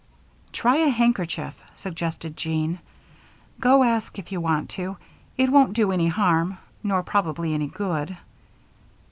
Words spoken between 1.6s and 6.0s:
suggested Jean. "Go ask, if you want to; it won't do